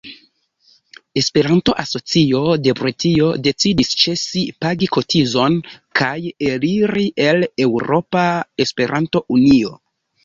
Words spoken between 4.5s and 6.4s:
pagi kotizon kaj